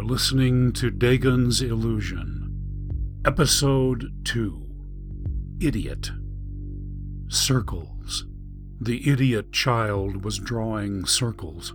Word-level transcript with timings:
You're 0.00 0.08
listening 0.08 0.72
to 0.72 0.90
Dagon's 0.90 1.60
Illusion, 1.60 3.20
Episode 3.26 4.24
2 4.24 4.66
Idiot. 5.60 6.10
Circles. 7.28 8.24
The 8.80 9.10
idiot 9.10 9.52
child 9.52 10.24
was 10.24 10.38
drawing 10.38 11.04
circles. 11.04 11.74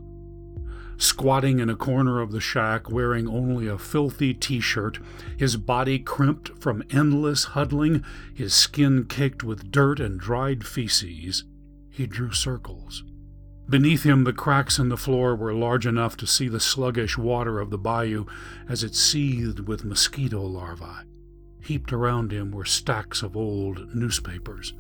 Squatting 0.98 1.60
in 1.60 1.70
a 1.70 1.76
corner 1.76 2.20
of 2.20 2.32
the 2.32 2.42
shack, 2.42 2.90
wearing 2.90 3.28
only 3.28 3.68
a 3.68 3.78
filthy 3.78 4.34
t 4.34 4.60
shirt, 4.60 4.98
his 5.38 5.56
body 5.56 6.00
crimped 6.00 6.50
from 6.60 6.84
endless 6.90 7.44
huddling, 7.44 8.04
his 8.34 8.56
skin 8.56 9.06
caked 9.06 9.44
with 9.44 9.70
dirt 9.70 10.00
and 10.00 10.20
dried 10.20 10.66
feces, 10.66 11.44
he 11.92 12.08
drew 12.08 12.32
circles. 12.32 13.04
Beneath 13.68 14.04
him, 14.04 14.24
the 14.24 14.34
cracks 14.34 14.78
in 14.78 14.90
the 14.90 14.98
floor 14.98 15.36
were 15.36 15.54
large 15.54 15.88
enough 15.88 16.16
to 16.18 16.28
see 16.28 16.48
the 16.48 16.60
sluggish 16.60 17.18
water 17.18 17.60
of 17.60 17.72
the 17.72 17.78
bayou 17.78 18.26
as 18.70 18.84
it 18.84 18.94
seethed 18.96 19.62
with 19.62 19.84
mosquito 19.84 20.42
larvae. 20.42 21.08
Heaped 21.62 21.92
around 21.92 22.32
him 22.32 22.52
were 22.52 22.66
stacks 22.66 23.24
of 23.24 23.36
old 23.36 23.96
newspapers. 23.96 24.74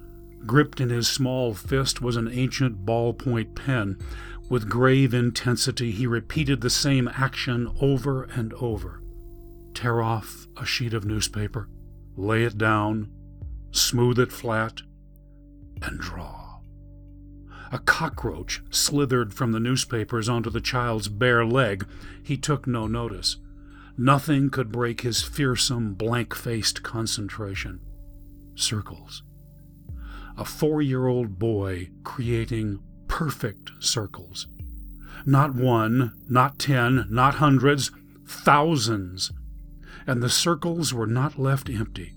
Gripped 0.46 0.80
in 0.80 0.90
his 0.90 1.08
small 1.08 1.56
fist 1.56 2.00
was 2.00 2.16
an 2.16 2.28
ancient 2.28 2.86
ballpoint 2.86 3.56
pen. 3.56 3.98
With 4.50 4.70
grave 4.70 5.16
intensity, 5.16 5.92
he 5.92 6.06
repeated 6.06 6.62
the 6.62 6.70
same 6.70 7.10
action 7.16 7.72
over 7.82 8.26
and 8.26 8.54
over. 8.54 9.02
Tear 9.74 10.04
off 10.04 10.46
a 10.56 10.66
sheet 10.66 10.94
of 10.94 11.06
newspaper, 11.06 11.68
lay 12.16 12.44
it 12.44 12.60
down, 12.60 13.10
smooth 13.72 14.20
it 14.20 14.32
flat, 14.32 14.82
and 15.82 16.00
draw. 16.00 16.45
A 17.76 17.80
cockroach 17.80 18.62
slithered 18.70 19.34
from 19.34 19.52
the 19.52 19.60
newspapers 19.60 20.30
onto 20.30 20.50
the 20.50 20.62
child's 20.62 21.10
bare 21.10 21.46
leg. 21.46 21.86
He 22.24 22.38
took 22.38 22.66
no 22.66 22.88
notice. 22.88 23.36
Nothing 23.98 24.50
could 24.50 24.72
break 24.72 25.02
his 25.02 25.24
fearsome, 25.24 25.94
blank 25.94 26.34
faced 26.34 26.84
concentration. 26.84 27.82
Circles. 28.56 29.24
A 30.38 30.46
four 30.46 30.82
year 30.82 31.08
old 31.08 31.38
boy 31.38 31.90
creating 32.06 32.80
perfect 33.10 33.72
circles. 33.82 34.48
Not 35.26 35.54
one, 35.54 36.14
not 36.30 36.58
ten, 36.58 37.06
not 37.10 37.36
hundreds, 37.36 37.92
thousands. 38.26 39.34
And 40.08 40.24
the 40.24 40.30
circles 40.30 40.94
were 40.94 41.08
not 41.08 41.38
left 41.38 41.70
empty. 41.70 42.15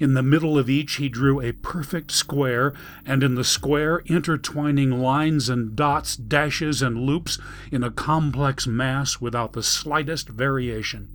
In 0.00 0.14
the 0.14 0.22
middle 0.22 0.58
of 0.58 0.70
each 0.70 0.96
he 0.96 1.08
drew 1.08 1.40
a 1.40 1.52
perfect 1.52 2.10
square, 2.10 2.72
and 3.04 3.22
in 3.22 3.34
the 3.34 3.44
square 3.44 4.02
intertwining 4.06 4.90
lines 4.90 5.48
and 5.48 5.74
dots, 5.76 6.16
dashes 6.16 6.82
and 6.82 6.98
loops 6.98 7.38
in 7.70 7.82
a 7.82 7.90
complex 7.90 8.66
mass 8.66 9.20
without 9.20 9.52
the 9.52 9.62
slightest 9.62 10.28
variation. 10.28 11.08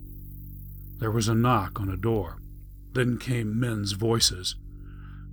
There 0.99 1.11
was 1.11 1.27
a 1.27 1.35
knock 1.35 1.79
on 1.79 1.89
a 1.89 1.97
door. 1.97 2.37
Then 2.93 3.17
came 3.17 3.59
men's 3.59 3.93
voices. 3.93 4.55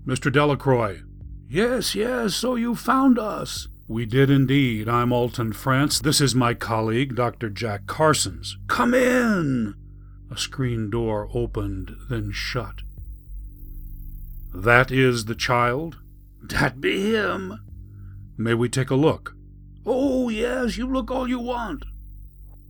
Mr. 0.07 0.33
Delacroix. 0.33 1.03
Yes, 1.49 1.95
yes, 1.95 2.35
so 2.35 2.55
you 2.55 2.75
found 2.75 3.19
us. 3.19 3.69
We 3.87 4.05
did 4.05 4.29
indeed. 4.29 4.89
I'm 4.89 5.13
Alton 5.13 5.55
France. 5.55 5.99
This 5.99 6.21
is 6.21 6.35
my 6.35 6.53
colleague, 6.53 7.15
Dr. 7.15 7.49
Jack 7.49 7.87
Carsons. 7.87 8.57
Come 8.67 8.93
in. 8.93 9.75
A 10.31 10.37
screen 10.37 10.91
door 10.91 11.29
opened, 11.33 11.97
then 12.11 12.31
shut. 12.31 12.83
That 14.59 14.91
is 14.91 15.27
the 15.27 15.37
child? 15.37 15.99
That 16.43 16.81
be 16.81 17.13
him. 17.13 17.61
May 18.37 18.55
we 18.55 18.69
take 18.69 18.91
a 18.91 18.97
look? 18.97 19.37
Oh, 19.87 20.31
yes, 20.31 20.77
you 20.77 20.85
look 20.85 21.13
all 21.13 21.29
you 21.29 21.39
want. 21.39 21.85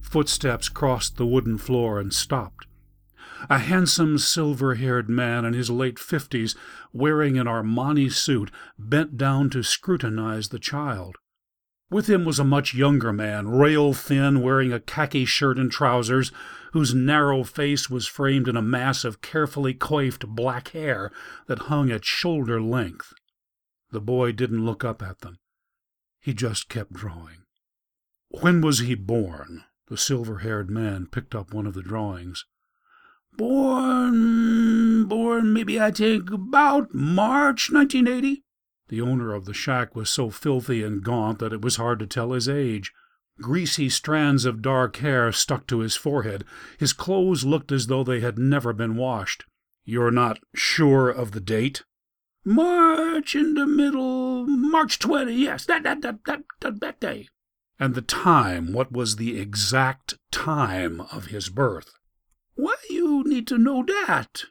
Footsteps 0.03 0.69
crossed 0.69 1.17
the 1.17 1.25
wooden 1.25 1.57
floor 1.57 1.99
and 1.99 2.13
stopped. 2.13 2.67
A 3.49 3.59
handsome, 3.59 4.19
silver 4.19 4.75
haired 4.75 5.09
man 5.09 5.47
in 5.47 5.55
his 5.55 5.71
late 5.71 5.99
fifties, 5.99 6.55
wearing 6.93 7.39
an 7.39 7.47
Armani 7.47 8.13
suit, 8.13 8.51
bent 8.79 9.17
down 9.17 9.49
to 9.51 9.63
scrutinize 9.63 10.51
the 10.51 10.59
child. 10.59 11.17
With 11.91 12.09
him 12.09 12.25
was 12.27 12.39
a 12.39 12.45
much 12.45 12.75
younger 12.75 13.13
man, 13.13 13.49
rail 13.49 13.95
thin, 13.95 14.43
wearing 14.43 14.73
a 14.73 14.81
khaki 14.81 15.25
shirt 15.25 15.59
and 15.59 15.71
trousers, 15.71 16.31
whose 16.73 16.95
narrow 16.95 17.45
face 17.45 17.89
was 17.89 18.07
framed 18.07 18.47
in 18.47 18.57
a 18.57 18.63
mass 18.63 19.05
of 19.05 19.23
carefully 19.23 19.73
coiffed 19.73 20.27
black 20.27 20.69
hair 20.69 21.11
that 21.47 21.61
hung 21.61 21.91
at 21.91 22.05
shoulder 22.05 22.61
length. 22.61 23.15
The 23.91 24.03
boy 24.03 24.33
didn't 24.33 24.67
look 24.67 24.85
up 24.85 25.03
at 25.03 25.21
them. 25.21 25.39
He 26.21 26.35
just 26.35 26.69
kept 26.69 26.93
drawing. 26.93 27.45
When 28.29 28.61
was 28.61 28.81
he 28.81 28.95
born? 28.95 29.65
The 29.87 29.97
silver 29.97 30.39
haired 30.39 30.69
man 30.69 31.07
picked 31.07 31.35
up 31.35 31.55
one 31.55 31.67
of 31.67 31.73
the 31.73 31.83
drawings. 31.83 32.45
Born, 33.39 35.07
born, 35.07 35.55
maybe 35.55 35.81
I 35.81 35.91
think 35.91 36.31
about 36.31 36.93
March 36.93 37.71
1980. 37.73 38.43
The 38.89 39.01
owner 39.01 39.35
of 39.35 39.45
the 39.45 39.55
shack 39.55 39.95
was 39.95 40.09
so 40.11 40.31
filthy 40.31 40.83
and 40.83 41.03
gaunt 41.03 41.39
that 41.41 41.53
it 41.53 41.61
was 41.61 41.77
hard 41.77 41.99
to 41.99 42.07
tell 42.07 42.33
his 42.33 42.49
age. 42.49 42.93
Greasy 43.41 43.89
strands 43.89 44.45
of 44.45 44.63
dark 44.63 44.97
hair 44.97 45.31
stuck 45.31 45.67
to 45.69 45.81
his 45.81 45.95
forehead. 45.95 46.45
His 46.79 46.93
clothes 46.93 47.45
looked 47.45 47.71
as 47.71 47.87
though 47.87 48.03
they 48.03 48.21
had 48.21 48.39
never 48.39 48.73
been 48.73 48.97
washed. 48.97 49.45
You're 49.85 50.11
not 50.11 50.41
sure 50.55 51.09
of 51.09 51.33
the 51.33 51.41
date? 51.41 51.85
March 52.45 53.35
in 53.35 53.55
the 53.55 53.67
middle, 53.67 54.47
March 54.47 54.99
20, 54.99 55.33
yes, 55.35 55.67
that, 55.67 55.83
that, 55.83 56.03
that, 56.03 56.19
that, 56.25 56.81
that, 56.81 57.01
day. 57.01 57.29
And 57.79 57.95
the 57.95 58.03
time, 58.03 58.73
what 58.73 58.91
was 58.91 59.17
the 59.17 59.39
exact 59.39 60.19
time 60.31 61.01
of 61.13 61.27
his 61.27 61.49
birth? 61.49 61.93
Why 62.55 62.75
you 62.89 63.23
need 63.25 63.47
to 63.49 63.59
know 63.59 63.85
that? 63.85 64.45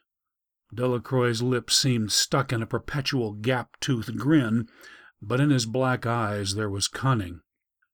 Delacroix's 0.74 1.42
lips 1.42 1.76
seemed 1.76 2.12
stuck 2.12 2.52
in 2.52 2.62
a 2.62 2.66
perpetual 2.66 3.32
gap-toothed 3.32 4.18
grin, 4.18 4.68
but 5.22 5.40
in 5.40 5.50
his 5.50 5.66
black 5.66 6.06
eyes 6.06 6.54
there 6.54 6.70
was 6.70 6.88
cunning. 6.88 7.40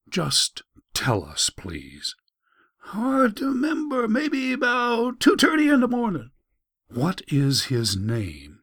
Just 0.09 0.63
tell 0.93 1.25
us, 1.25 1.51
please. 1.51 2.15
Hard 2.79 3.37
to 3.39 3.47
remember. 3.47 4.07
Maybe 4.07 4.53
about 4.53 5.21
two 5.21 5.37
thirty 5.37 5.69
in 5.69 5.81
the 5.81 5.89
morning. 5.89 6.31
What 6.89 7.23
is 7.29 7.65
his 7.65 7.97
name? 7.97 8.61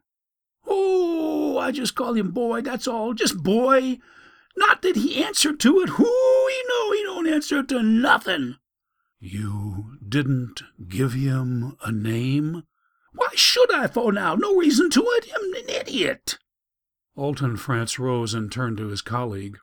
Oh, 0.66 1.58
I 1.58 1.72
just 1.72 1.94
call 1.94 2.14
him 2.14 2.30
Boy, 2.30 2.60
that's 2.60 2.86
all. 2.86 3.14
Just 3.14 3.42
Boy. 3.42 3.98
Not 4.56 4.82
that 4.82 4.96
he 4.96 5.22
answered 5.22 5.58
to 5.60 5.80
it. 5.80 5.88
Who 5.88 6.04
he 6.04 6.62
know 6.68 6.92
he 6.92 7.02
don't 7.02 7.26
answer 7.28 7.62
to 7.62 7.82
nothing. 7.82 8.56
You 9.18 9.96
didn't 10.06 10.62
give 10.88 11.14
him 11.14 11.76
a 11.84 11.90
name? 11.90 12.62
Why 13.14 13.28
should 13.34 13.72
I, 13.72 13.86
for 13.86 14.12
now? 14.12 14.34
No 14.34 14.56
reason 14.56 14.90
to 14.90 15.02
it. 15.02 15.28
I'm 15.34 15.54
an 15.54 15.68
idiot. 15.68 16.38
Alton 17.14 17.56
Frantz 17.56 17.98
rose 17.98 18.34
and 18.34 18.50
turned 18.50 18.78
to 18.78 18.88
his 18.88 19.02
colleague. 19.02 19.58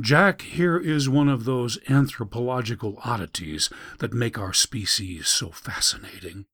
Jack, 0.00 0.42
here 0.42 0.76
is 0.76 1.08
one 1.08 1.28
of 1.28 1.44
those 1.44 1.78
anthropological 1.88 2.98
oddities 3.04 3.70
that 4.00 4.12
make 4.12 4.36
our 4.38 4.52
species 4.52 5.28
so 5.28 5.50
fascinating. 5.50 6.46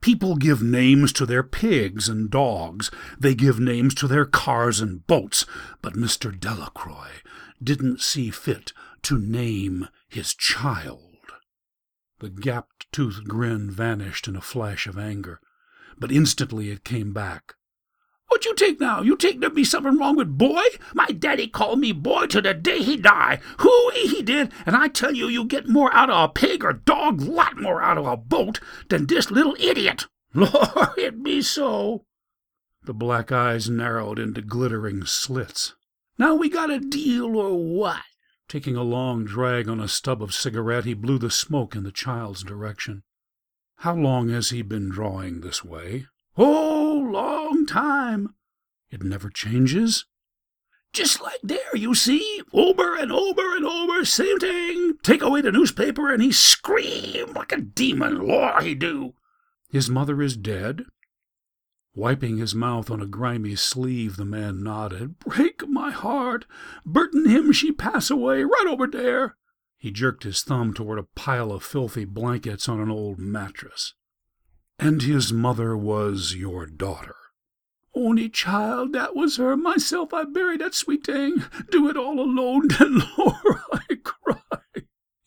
People 0.00 0.36
give 0.36 0.62
names 0.62 1.12
to 1.14 1.26
their 1.26 1.42
pigs 1.42 2.08
and 2.08 2.30
dogs. 2.30 2.90
They 3.18 3.34
give 3.34 3.58
names 3.58 3.94
to 3.96 4.06
their 4.06 4.24
cars 4.24 4.78
and 4.80 5.04
boats. 5.08 5.44
But 5.82 5.94
Mr. 5.94 6.38
Delacroix 6.38 7.22
didn't 7.60 8.00
see 8.00 8.30
fit 8.30 8.72
to 9.02 9.18
name 9.18 9.88
his 10.08 10.32
child. 10.34 11.02
The 12.20 12.30
gapped 12.30 12.86
toothed 12.92 13.28
grin 13.28 13.68
vanished 13.68 14.28
in 14.28 14.36
a 14.36 14.40
flash 14.40 14.86
of 14.86 14.96
anger 14.96 15.40
but 15.98 16.12
instantly 16.12 16.70
it 16.70 16.84
came 16.84 17.12
back. 17.12 17.54
What 18.28 18.44
you 18.44 18.54
take 18.54 18.80
now? 18.80 19.02
You 19.02 19.16
take 19.16 19.40
there 19.40 19.50
be 19.50 19.64
something 19.64 19.98
wrong 19.98 20.16
with 20.16 20.36
boy? 20.36 20.62
My 20.94 21.06
daddy 21.06 21.46
called 21.46 21.78
me 21.78 21.92
boy 21.92 22.26
to 22.26 22.42
the 22.42 22.54
day 22.54 22.82
he 22.82 22.96
die. 22.96 23.40
Who 23.58 23.90
he 23.94 24.22
did, 24.22 24.52
and 24.66 24.74
I 24.74 24.88
tell 24.88 25.12
you, 25.14 25.28
you 25.28 25.44
get 25.44 25.68
more 25.68 25.94
out 25.94 26.10
of 26.10 26.30
a 26.30 26.32
pig 26.32 26.64
or 26.64 26.72
dog, 26.72 27.20
lot 27.20 27.60
more 27.60 27.80
out 27.80 27.98
of 27.98 28.06
a 28.06 28.16
boat, 28.16 28.60
than 28.88 29.06
this 29.06 29.30
little 29.30 29.56
idiot. 29.60 30.06
Lord, 30.34 30.98
it 30.98 31.22
be 31.22 31.40
so. 31.40 32.04
The 32.84 32.92
black 32.94 33.32
eyes 33.32 33.70
narrowed 33.70 34.18
into 34.18 34.42
glittering 34.42 35.06
slits. 35.06 35.74
Now 36.18 36.34
we 36.34 36.48
got 36.48 36.70
a 36.70 36.80
deal 36.80 37.36
or 37.36 37.56
what? 37.56 38.02
Taking 38.48 38.76
a 38.76 38.82
long 38.82 39.24
drag 39.24 39.68
on 39.68 39.80
a 39.80 39.88
stub 39.88 40.22
of 40.22 40.34
cigarette, 40.34 40.84
he 40.84 40.94
blew 40.94 41.18
the 41.18 41.30
smoke 41.30 41.74
in 41.74 41.84
the 41.84 41.92
child's 41.92 42.42
direction. 42.42 43.02
How 43.80 43.94
long 43.94 44.30
has 44.30 44.50
he 44.50 44.62
been 44.62 44.88
drawing 44.88 45.40
this 45.40 45.64
way? 45.64 46.06
Oh, 46.36 47.08
long 47.10 47.66
time. 47.66 48.34
It 48.90 49.02
never 49.02 49.28
changes? 49.30 50.06
Just 50.92 51.20
like 51.20 51.40
there, 51.42 51.74
you 51.74 51.94
see, 51.94 52.42
over 52.54 52.96
and 52.96 53.12
over 53.12 53.54
and 53.54 53.66
over, 53.66 54.04
same 54.04 54.38
thing. 54.38 54.94
Take 55.02 55.20
away 55.20 55.42
the 55.42 55.52
newspaper 55.52 56.12
and 56.12 56.22
he 56.22 56.32
scream 56.32 57.34
like 57.34 57.52
a 57.52 57.60
demon. 57.60 58.26
Law, 58.26 58.60
he 58.60 58.74
do. 58.74 59.14
His 59.70 59.90
mother 59.90 60.22
is 60.22 60.36
dead? 60.36 60.84
Wiping 61.94 62.38
his 62.38 62.54
mouth 62.54 62.90
on 62.90 63.02
a 63.02 63.06
grimy 63.06 63.56
sleeve, 63.56 64.16
the 64.16 64.24
man 64.24 64.62
nodded. 64.62 65.18
Break 65.18 65.68
my 65.68 65.90
heart. 65.90 66.46
Burton 66.84 67.28
him 67.28 67.52
she 67.52 67.72
pass 67.72 68.10
away 68.10 68.42
right 68.42 68.66
over 68.66 68.86
there. 68.86 69.36
He 69.76 69.90
jerked 69.90 70.24
his 70.24 70.42
thumb 70.42 70.72
toward 70.74 70.98
a 70.98 71.06
pile 71.14 71.52
of 71.52 71.62
filthy 71.62 72.04
blankets 72.04 72.68
on 72.68 72.80
an 72.80 72.90
old 72.90 73.18
mattress. 73.18 73.94
And 74.78 75.02
his 75.02 75.32
mother 75.32 75.76
was 75.76 76.34
your 76.34 76.66
daughter. 76.66 77.16
Only 77.94 78.28
child, 78.28 78.92
that 78.92 79.16
was 79.16 79.38
her. 79.38 79.56
Myself, 79.56 80.12
I 80.12 80.24
buried 80.24 80.60
that 80.60 80.74
sweet 80.74 81.06
thing. 81.06 81.44
Do 81.70 81.88
it 81.88 81.96
all 81.96 82.20
alone, 82.20 82.68
then, 82.78 83.02
Lord, 83.16 83.60
I 83.72 83.96
cry. 84.04 84.40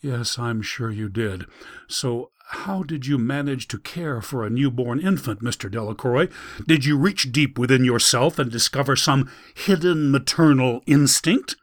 Yes, 0.02 0.38
I'm 0.38 0.62
sure 0.62 0.92
you 0.92 1.10
did. 1.10 1.46
So 1.88 2.32
how 2.52 2.82
did 2.82 3.06
you 3.06 3.20
manage 3.20 3.68
to 3.68 3.78
care 3.78 4.22
for 4.22 4.44
a 4.44 4.50
newborn 4.50 5.00
infant, 5.00 5.42
Mr. 5.42 5.70
Delacroix? 5.70 6.30
Did 6.68 6.84
you 6.84 6.98
reach 6.98 7.32
deep 7.32 7.60
within 7.60 7.84
yourself 7.84 8.40
and 8.40 8.52
discover 8.52 8.96
some 8.96 9.30
hidden 9.56 10.10
maternal 10.10 10.82
instinct? 10.88 11.56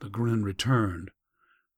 The 0.00 0.08
grin 0.08 0.44
returned. 0.44 1.10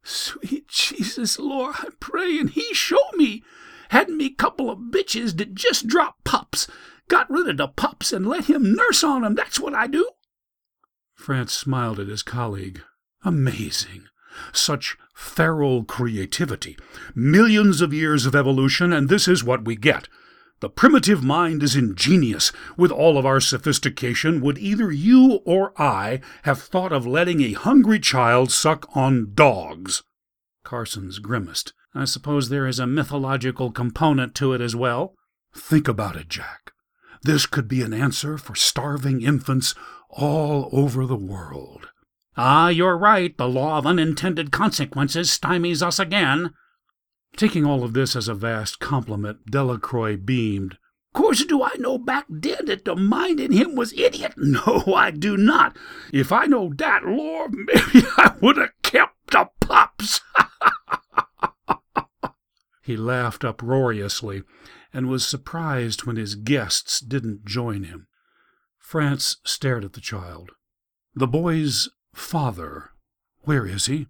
Sweet 0.08 0.68
Jesus, 0.68 1.36
Lord, 1.36 1.74
I 1.80 1.88
pray, 1.98 2.38
and 2.38 2.50
he 2.50 2.72
show 2.72 3.10
me. 3.14 3.42
Had 3.88 4.08
me 4.08 4.30
couple 4.30 4.70
of 4.70 4.78
bitches 4.78 5.36
that 5.38 5.56
just 5.56 5.88
drop 5.88 6.22
pups. 6.22 6.68
Got 7.08 7.28
rid 7.28 7.48
of 7.48 7.56
the 7.56 7.66
pups 7.66 8.12
and 8.12 8.24
let 8.24 8.44
him 8.44 8.72
nurse 8.72 9.02
on 9.02 9.24
'em. 9.24 9.34
That's 9.34 9.58
what 9.58 9.74
I 9.74 9.88
do. 9.88 10.08
France 11.16 11.52
smiled 11.52 11.98
at 11.98 12.06
his 12.06 12.22
colleague. 12.22 12.82
Amazing. 13.24 14.06
Such 14.52 14.96
feral 15.12 15.82
creativity. 15.82 16.78
Millions 17.14 17.80
of 17.80 17.92
years 17.92 18.26
of 18.26 18.36
evolution, 18.36 18.92
and 18.92 19.08
this 19.08 19.26
is 19.26 19.42
what 19.42 19.64
we 19.64 19.74
get. 19.74 20.08
The 20.60 20.70
primitive 20.70 21.22
mind 21.22 21.62
is 21.62 21.76
ingenious. 21.76 22.50
With 22.76 22.90
all 22.90 23.18
of 23.18 23.26
our 23.26 23.40
sophistication, 23.40 24.40
would 24.40 24.56
either 24.58 24.90
you 24.90 25.40
or 25.44 25.72
I 25.80 26.20
have 26.44 26.62
thought 26.62 26.92
of 26.92 27.06
letting 27.06 27.42
a 27.42 27.52
hungry 27.52 28.00
child 28.00 28.50
suck 28.50 28.88
on 28.96 29.32
dogs? 29.34 30.02
Carsons 30.64 31.18
grimaced. 31.18 31.74
I 31.94 32.06
suppose 32.06 32.48
there 32.48 32.66
is 32.66 32.78
a 32.78 32.86
mythological 32.86 33.70
component 33.70 34.34
to 34.36 34.52
it 34.54 34.60
as 34.60 34.74
well. 34.74 35.14
Think 35.54 35.88
about 35.88 36.16
it, 36.16 36.28
Jack. 36.28 36.72
This 37.22 37.46
could 37.46 37.68
be 37.68 37.82
an 37.82 37.92
answer 37.92 38.38
for 38.38 38.54
starving 38.54 39.22
infants 39.22 39.74
all 40.10 40.68
over 40.72 41.06
the 41.06 41.16
world. 41.16 41.88
Ah, 42.36 42.68
you're 42.68 42.96
right. 42.96 43.36
The 43.36 43.48
law 43.48 43.78
of 43.78 43.86
unintended 43.86 44.52
consequences 44.52 45.30
stymies 45.30 45.82
us 45.82 45.98
again. 45.98 46.52
Taking 47.36 47.64
all 47.64 47.84
of 47.84 47.92
this 47.92 48.14
as 48.14 48.28
a 48.28 48.34
vast 48.34 48.78
compliment, 48.78 49.50
Delacroix 49.50 50.16
beamed. 50.16 50.78
Course 51.16 51.46
do 51.46 51.62
I 51.62 51.72
know 51.78 51.96
back 51.96 52.26
then 52.28 52.66
that 52.66 52.84
the 52.84 52.94
mind 52.94 53.40
in 53.40 53.50
him 53.50 53.74
was 53.74 53.94
idiot? 53.94 54.34
No, 54.36 54.92
I 54.94 55.10
do 55.10 55.38
not. 55.38 55.74
If 56.12 56.30
I 56.30 56.44
know 56.44 56.70
that, 56.76 57.06
Lord, 57.06 57.52
maybe 57.54 58.06
I 58.18 58.34
would 58.42 58.58
have 58.58 58.72
kept 58.82 59.30
the 59.30 59.48
pups. 59.60 60.20
he 62.82 62.98
laughed 62.98 63.46
uproariously 63.46 64.42
and 64.92 65.08
was 65.08 65.26
surprised 65.26 66.04
when 66.04 66.16
his 66.16 66.34
guests 66.34 67.00
didn't 67.00 67.46
join 67.46 67.84
him. 67.84 68.08
France 68.78 69.38
stared 69.42 69.86
at 69.86 69.94
the 69.94 70.02
child. 70.02 70.50
The 71.14 71.26
boy's 71.26 71.88
father, 72.14 72.90
where 73.40 73.64
is 73.64 73.86
he? 73.86 74.08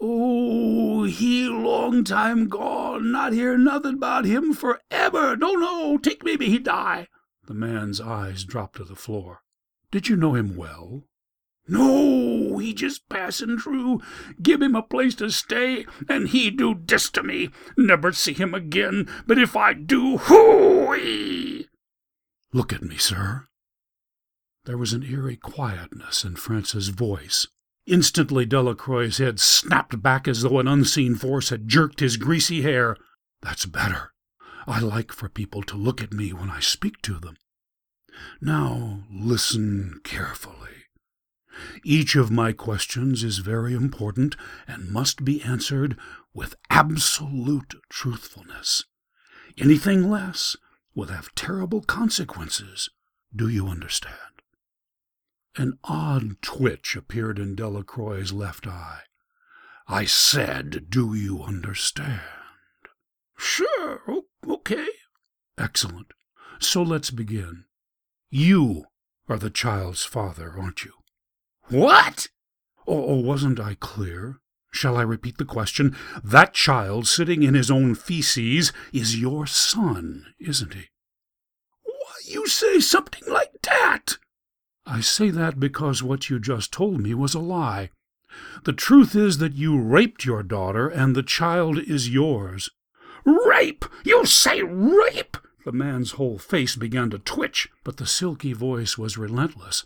Oh, 0.00 1.04
he 1.04 1.48
long 1.48 2.04
time 2.04 2.48
gone. 2.48 3.10
Not 3.12 3.32
hear 3.32 3.56
nothing 3.56 3.94
about 3.94 4.24
him 4.24 4.52
forever. 4.52 5.36
No, 5.36 5.52
no, 5.54 5.98
take 5.98 6.24
maybe 6.24 6.46
he 6.46 6.58
die. 6.58 7.08
The 7.46 7.54
man's 7.54 8.00
eyes 8.00 8.44
dropped 8.44 8.76
to 8.76 8.84
the 8.84 8.96
floor. 8.96 9.42
Did 9.90 10.08
you 10.08 10.16
know 10.16 10.34
him 10.34 10.56
well? 10.56 11.04
No, 11.68 12.58
he 12.58 12.72
just 12.74 13.08
passing 13.08 13.58
through. 13.58 14.00
Give 14.40 14.62
him 14.62 14.76
a 14.76 14.82
place 14.82 15.14
to 15.16 15.30
stay, 15.30 15.84
and 16.08 16.28
he 16.28 16.50
do 16.50 16.74
dis 16.74 17.10
to 17.10 17.22
me. 17.22 17.50
Never 17.76 18.12
see 18.12 18.32
him 18.32 18.54
again, 18.54 19.08
but 19.26 19.38
if 19.38 19.56
I 19.56 19.72
do, 19.72 20.18
hooey! 20.18 21.68
Look 22.52 22.72
at 22.72 22.82
me, 22.82 22.96
sir. 22.96 23.46
There 24.64 24.78
was 24.78 24.92
an 24.92 25.02
eerie 25.02 25.36
quietness 25.36 26.24
in 26.24 26.36
France's 26.36 26.88
voice. 26.88 27.46
Instantly 27.86 28.44
Delacroix's 28.44 29.18
head 29.18 29.38
snapped 29.38 30.02
back 30.02 30.26
as 30.26 30.42
though 30.42 30.58
an 30.58 30.66
unseen 30.66 31.14
force 31.14 31.50
had 31.50 31.68
jerked 31.68 32.00
his 32.00 32.16
greasy 32.16 32.62
hair. 32.62 32.96
That's 33.42 33.66
better. 33.66 34.12
I 34.66 34.80
like 34.80 35.12
for 35.12 35.28
people 35.28 35.62
to 35.62 35.76
look 35.76 36.02
at 36.02 36.12
me 36.12 36.32
when 36.32 36.50
I 36.50 36.58
speak 36.58 37.00
to 37.02 37.20
them. 37.20 37.36
Now 38.40 39.04
listen 39.10 40.00
carefully. 40.02 40.56
Each 41.84 42.16
of 42.16 42.30
my 42.30 42.52
questions 42.52 43.22
is 43.22 43.38
very 43.38 43.72
important 43.72 44.36
and 44.66 44.90
must 44.90 45.24
be 45.24 45.40
answered 45.42 45.96
with 46.34 46.56
absolute 46.70 47.74
truthfulness. 47.88 48.84
Anything 49.56 50.10
less 50.10 50.56
will 50.94 51.06
have 51.06 51.34
terrible 51.34 51.82
consequences. 51.82 52.90
Do 53.34 53.48
you 53.48 53.68
understand? 53.68 54.35
An 55.58 55.78
odd 55.84 56.42
twitch 56.42 56.96
appeared 56.96 57.38
in 57.38 57.56
Delacroix's 57.56 58.32
left 58.32 58.66
eye. 58.66 59.00
I 59.88 60.04
said, 60.04 60.90
Do 60.90 61.14
you 61.14 61.42
understand? 61.42 62.20
Sure, 63.38 64.02
okay. 64.46 64.88
Excellent. 65.56 66.12
So 66.58 66.82
let's 66.82 67.10
begin. 67.10 67.64
You 68.30 68.84
are 69.28 69.38
the 69.38 69.50
child's 69.50 70.04
father, 70.04 70.54
aren't 70.58 70.84
you? 70.84 70.92
What? 71.68 72.28
Oh, 72.86 73.04
oh, 73.06 73.20
wasn't 73.20 73.58
I 73.58 73.76
clear? 73.76 74.40
Shall 74.70 74.96
I 74.96 75.02
repeat 75.02 75.38
the 75.38 75.44
question? 75.44 75.96
That 76.22 76.52
child 76.52 77.08
sitting 77.08 77.42
in 77.42 77.54
his 77.54 77.70
own 77.70 77.94
feces 77.94 78.72
is 78.92 79.20
your 79.20 79.46
son, 79.46 80.34
isn't 80.38 80.74
he? 80.74 80.88
Why, 81.82 82.14
you 82.26 82.46
say 82.46 82.80
something 82.80 83.22
like 83.26 83.52
that? 83.62 84.18
I 84.86 85.00
say 85.00 85.30
that 85.30 85.58
because 85.58 86.02
what 86.02 86.30
you 86.30 86.38
just 86.38 86.72
told 86.72 87.00
me 87.00 87.12
was 87.12 87.34
a 87.34 87.40
lie. 87.40 87.90
The 88.64 88.72
truth 88.72 89.16
is 89.16 89.38
that 89.38 89.54
you 89.54 89.80
raped 89.80 90.24
your 90.24 90.42
daughter, 90.42 90.88
and 90.88 91.14
the 91.14 91.22
child 91.22 91.78
is 91.78 92.08
yours. 92.08 92.70
Rape! 93.24 93.84
You 94.04 94.24
say 94.24 94.62
rape! 94.62 95.36
The 95.64 95.72
man's 95.72 96.12
whole 96.12 96.38
face 96.38 96.76
began 96.76 97.10
to 97.10 97.18
twitch, 97.18 97.68
but 97.82 97.96
the 97.96 98.06
silky 98.06 98.52
voice 98.52 98.96
was 98.96 99.18
relentless. 99.18 99.84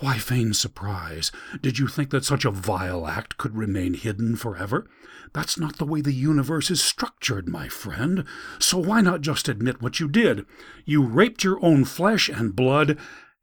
Why 0.00 0.18
feign 0.18 0.52
surprise? 0.52 1.32
Did 1.62 1.78
you 1.78 1.86
think 1.86 2.10
that 2.10 2.24
such 2.24 2.44
a 2.44 2.50
vile 2.50 3.06
act 3.06 3.38
could 3.38 3.56
remain 3.56 3.94
hidden 3.94 4.36
forever? 4.36 4.86
That's 5.32 5.58
not 5.58 5.76
the 5.76 5.86
way 5.86 6.00
the 6.00 6.12
universe 6.12 6.70
is 6.70 6.82
structured, 6.82 7.48
my 7.48 7.68
friend. 7.68 8.24
So 8.58 8.78
why 8.78 9.00
not 9.00 9.22
just 9.22 9.48
admit 9.48 9.80
what 9.80 10.00
you 10.00 10.08
did? 10.08 10.44
You 10.84 11.02
raped 11.02 11.44
your 11.44 11.64
own 11.64 11.84
flesh 11.84 12.28
and 12.28 12.56
blood, 12.56 12.98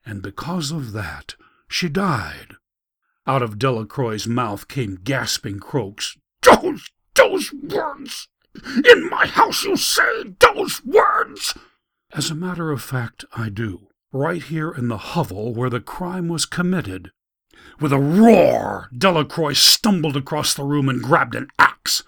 and 0.06 0.22
because 0.22 0.72
of 0.72 0.92
that 0.94 1.36
she 1.68 1.90
died. 1.90 2.56
Out 3.28 3.42
of 3.42 3.60
Delacroix's 3.60 4.28
mouth 4.28 4.68
came 4.68 5.00
gasping 5.04 5.60
croaks. 5.60 6.18
Those, 6.42 6.90
those 7.16 7.54
words! 7.54 8.28
In 8.92 9.10
my 9.10 9.28
house 9.28 9.64
you 9.64 9.78
say 9.78 10.36
those 10.40 10.84
words! 10.84 11.54
As 12.12 12.32
a 12.32 12.36
matter 12.36 12.72
of 12.72 12.82
fact, 12.82 13.26
I 13.36 13.50
do. 13.50 13.88
Right 14.12 14.42
here 14.42 14.72
in 14.72 14.88
the 14.88 14.98
hovel 14.98 15.54
where 15.54 15.70
the 15.70 15.80
crime 15.80 16.28
was 16.28 16.48
committed. 16.48 17.12
With 17.80 17.94
a 17.94 18.00
roar, 18.00 18.90
Delacroix 18.98 19.54
stumbled 19.54 20.18
across 20.18 20.54
the 20.56 20.64
room 20.64 20.90
and 20.90 21.04
grabbed 21.04 21.36
an 21.36 21.50
axe. 21.60 22.02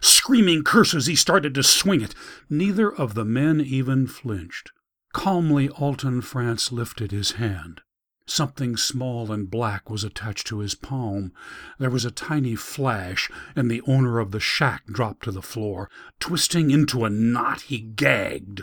Screaming 0.00 0.62
curses, 0.62 1.06
he 1.06 1.16
started 1.16 1.54
to 1.54 1.62
swing 1.64 2.02
it. 2.02 2.14
Neither 2.48 2.92
of 2.92 3.14
the 3.14 3.24
men 3.24 3.60
even 3.60 4.06
flinched. 4.06 4.70
Calmly, 5.12 5.68
Alton 5.70 6.20
France 6.20 6.70
lifted 6.70 7.10
his 7.10 7.32
hand. 7.32 7.80
Something 8.26 8.76
small 8.76 9.32
and 9.32 9.50
black 9.50 9.88
was 9.88 10.04
attached 10.04 10.46
to 10.48 10.58
his 10.58 10.74
palm. 10.74 11.32
There 11.78 11.88
was 11.88 12.04
a 12.04 12.10
tiny 12.10 12.56
flash, 12.56 13.30
and 13.56 13.70
the 13.70 13.80
owner 13.86 14.18
of 14.18 14.32
the 14.32 14.40
shack 14.40 14.84
dropped 14.86 15.24
to 15.24 15.32
the 15.32 15.40
floor. 15.40 15.88
Twisting 16.20 16.70
into 16.70 17.06
a 17.06 17.10
knot, 17.10 17.62
he 17.62 17.78
gagged. 17.78 18.62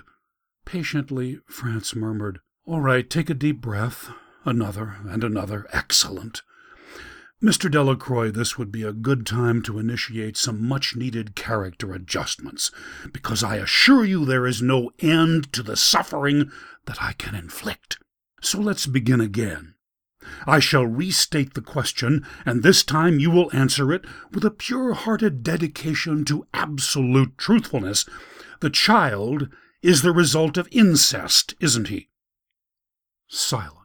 Patiently, 0.65 1.39
France 1.47 1.95
murmured, 1.95 2.39
All 2.65 2.81
right, 2.81 3.09
take 3.09 3.29
a 3.29 3.33
deep 3.33 3.59
breath. 3.59 4.11
Another 4.45 4.97
and 5.07 5.23
another. 5.23 5.65
Excellent. 5.71 6.43
Mr. 7.45 7.69
Delacroix, 7.69 8.31
this 8.31 8.57
would 8.57 8.71
be 8.71 8.81
a 8.81 8.91
good 8.91 9.23
time 9.23 9.61
to 9.61 9.77
initiate 9.77 10.35
some 10.35 10.67
much 10.67 10.95
needed 10.95 11.35
character 11.35 11.93
adjustments, 11.93 12.71
because 13.13 13.43
I 13.43 13.57
assure 13.57 14.03
you 14.03 14.25
there 14.25 14.47
is 14.47 14.63
no 14.63 14.89
end 14.97 15.53
to 15.53 15.61
the 15.61 15.77
suffering 15.77 16.51
that 16.85 17.03
I 17.03 17.13
can 17.13 17.35
inflict. 17.35 17.99
So 18.41 18.59
let's 18.59 18.87
begin 18.87 19.21
again. 19.21 19.75
I 20.47 20.57
shall 20.57 20.87
restate 20.87 21.53
the 21.53 21.61
question, 21.61 22.25
and 22.47 22.63
this 22.63 22.83
time 22.83 23.19
you 23.19 23.29
will 23.29 23.55
answer 23.55 23.93
it 23.93 24.05
with 24.31 24.43
a 24.43 24.49
pure 24.49 24.95
hearted 24.95 25.43
dedication 25.43 26.25
to 26.25 26.47
absolute 26.51 27.37
truthfulness. 27.37 28.07
The 28.61 28.71
child 28.71 29.49
is 29.83 30.01
the 30.01 30.13
result 30.13 30.57
of 30.57 30.67
incest, 30.71 31.53
isn't 31.59 31.89
he? 31.89 32.09
Silence. 33.27 33.84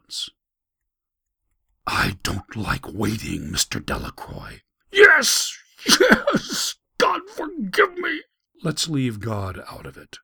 I 1.87 2.17
don't 2.23 2.55
like 2.55 2.91
waiting, 2.93 3.49
Mr. 3.49 3.83
Delacroix. 3.83 4.61
Yes, 4.91 5.57
Yes, 5.87 6.75
God 6.97 7.21
forgive 7.29 7.97
me. 7.97 8.21
Let's 8.63 8.87
leave 8.87 9.19
God 9.19 9.61
out 9.69 9.85
of 9.85 9.97
it. 9.97 10.19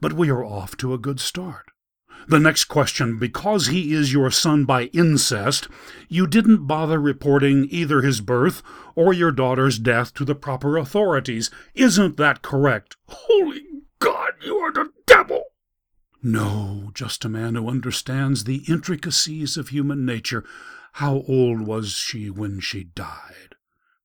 But 0.00 0.12
we 0.12 0.30
are 0.30 0.44
off 0.44 0.76
to 0.78 0.94
a 0.94 0.98
good 0.98 1.20
start. 1.20 1.66
The 2.26 2.38
next 2.38 2.66
question 2.66 3.18
because 3.18 3.66
he 3.66 3.92
is 3.92 4.12
your 4.12 4.30
son 4.30 4.64
by 4.64 4.84
incest, 4.94 5.68
you 6.08 6.26
didn't 6.26 6.66
bother 6.66 6.98
reporting 6.98 7.66
either 7.70 8.00
his 8.00 8.20
birth 8.20 8.62
or 8.94 9.12
your 9.12 9.32
daughter's 9.32 9.78
death 9.78 10.14
to 10.14 10.24
the 10.24 10.34
proper 10.34 10.78
authorities. 10.78 11.50
Isn't 11.74 12.16
that 12.16 12.40
correct? 12.40 12.96
Holy 13.08 13.62
God, 13.98 14.32
you 14.42 14.56
are 14.56 14.72
the 14.72 14.90
devil! 15.06 15.42
No, 16.22 16.90
just 16.94 17.24
a 17.26 17.28
man 17.28 17.56
who 17.56 17.68
understands 17.68 18.44
the 18.44 18.62
intricacies 18.68 19.58
of 19.58 19.68
human 19.68 20.06
nature. 20.06 20.44
How 20.98 21.24
old 21.26 21.62
was 21.62 21.92
she 21.92 22.30
when 22.30 22.60
she 22.60 22.84
died? 22.84 23.56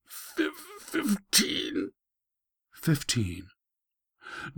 Fifteen. 0.08 1.92
Fifteen 2.74 3.48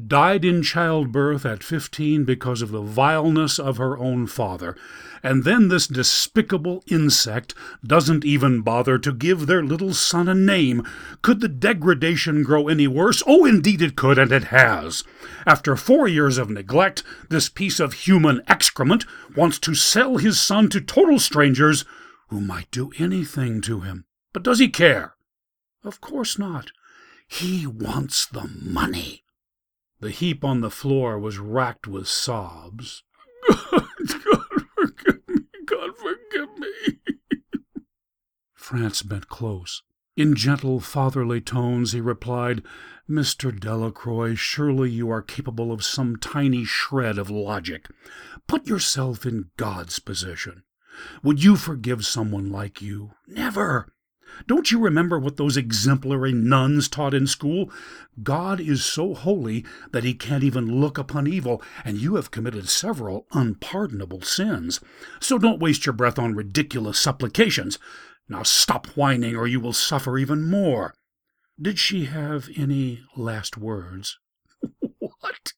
died 0.07 0.45
in 0.45 0.61
childbirth 0.61 1.45
at 1.45 1.63
fifteen 1.63 2.23
because 2.23 2.61
of 2.61 2.71
the 2.71 2.81
vileness 2.81 3.59
of 3.59 3.77
her 3.77 3.97
own 3.97 4.27
father, 4.27 4.75
and 5.23 5.43
then 5.43 5.67
this 5.67 5.87
despicable 5.87 6.83
insect 6.87 7.53
doesn't 7.85 8.23
even 8.23 8.61
bother 8.61 8.97
to 8.97 9.13
give 9.13 9.47
their 9.47 9.63
little 9.63 9.93
son 9.93 10.27
a 10.27 10.33
name. 10.33 10.85
Could 11.21 11.41
the 11.41 11.47
degradation 11.47 12.43
grow 12.43 12.67
any 12.67 12.87
worse? 12.87 13.23
Oh, 13.25 13.45
indeed 13.45 13.81
it 13.81 13.95
could, 13.95 14.17
and 14.17 14.31
it 14.31 14.45
has. 14.45 15.03
After 15.45 15.75
four 15.75 16.07
years 16.07 16.37
of 16.37 16.49
neglect, 16.49 17.03
this 17.29 17.49
piece 17.49 17.79
of 17.79 17.93
human 17.93 18.41
excrement 18.47 19.05
wants 19.35 19.59
to 19.59 19.75
sell 19.75 20.17
his 20.17 20.39
son 20.39 20.69
to 20.69 20.81
total 20.81 21.19
strangers 21.19 21.85
who 22.31 22.39
might 22.39 22.71
do 22.71 22.91
anything 22.97 23.59
to 23.59 23.81
him. 23.81 24.05
But 24.31 24.43
does 24.43 24.59
he 24.59 24.69
care? 24.69 25.15
Of 25.83 25.99
course 25.99 26.39
not. 26.39 26.71
He 27.27 27.67
wants 27.67 28.25
the 28.25 28.49
money. 28.61 29.25
The 29.99 30.11
heap 30.11 30.43
on 30.45 30.61
the 30.61 30.71
floor 30.71 31.19
was 31.19 31.37
racked 31.37 31.87
with 31.87 32.07
sobs. 32.07 33.03
God, 33.49 33.83
God 33.99 34.45
forgive 34.75 35.27
me, 35.27 35.41
God 35.65 35.89
forgive 35.97 36.57
me. 36.57 36.99
France 38.53 39.03
bent 39.03 39.27
close. 39.27 39.83
In 40.15 40.33
gentle, 40.33 40.79
fatherly 40.79 41.41
tones, 41.41 41.91
he 41.91 41.99
replied, 41.99 42.63
Mr. 43.09 43.57
Delacroix, 43.57 44.35
surely 44.35 44.89
you 44.89 45.09
are 45.09 45.21
capable 45.21 45.71
of 45.73 45.83
some 45.83 46.15
tiny 46.15 46.63
shred 46.63 47.17
of 47.17 47.29
logic. 47.29 47.89
Put 48.47 48.67
yourself 48.67 49.25
in 49.25 49.49
God's 49.57 49.99
position. 49.99 50.63
Would 51.23 51.43
you 51.43 51.55
forgive 51.55 52.05
someone 52.05 52.51
like 52.51 52.81
you? 52.81 53.11
Never. 53.27 53.87
Don't 54.47 54.71
you 54.71 54.79
remember 54.79 55.19
what 55.19 55.37
those 55.37 55.57
exemplary 55.57 56.31
nuns 56.31 56.87
taught 56.87 57.13
in 57.13 57.27
school? 57.27 57.69
God 58.23 58.59
is 58.59 58.83
so 58.83 59.13
holy 59.13 59.65
that 59.91 60.03
he 60.03 60.13
can't 60.13 60.43
even 60.43 60.79
look 60.79 60.97
upon 60.97 61.27
evil, 61.27 61.61
and 61.83 61.97
you 61.97 62.15
have 62.15 62.31
committed 62.31 62.69
several 62.69 63.27
unpardonable 63.33 64.21
sins. 64.21 64.79
So 65.19 65.37
don't 65.37 65.59
waste 65.59 65.85
your 65.85 65.93
breath 65.93 66.17
on 66.17 66.35
ridiculous 66.35 66.97
supplications. 66.97 67.77
Now 68.29 68.43
stop 68.43 68.87
whining, 68.87 69.35
or 69.35 69.47
you 69.47 69.59
will 69.59 69.73
suffer 69.73 70.17
even 70.17 70.49
more. 70.49 70.93
Did 71.61 71.77
she 71.77 72.05
have 72.05 72.49
any 72.55 73.03
last 73.15 73.57
words? 73.57 74.17
What? 75.19 75.53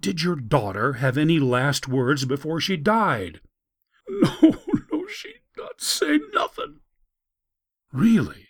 Did 0.00 0.22
your 0.22 0.36
daughter 0.36 0.94
have 0.94 1.18
any 1.18 1.38
last 1.38 1.88
words 1.88 2.24
before 2.24 2.60
she 2.60 2.76
died? 2.76 3.40
No, 4.08 4.56
no, 4.92 5.06
she 5.08 5.34
not 5.56 5.80
say 5.80 6.20
nothing. 6.32 6.80
Really? 7.92 8.48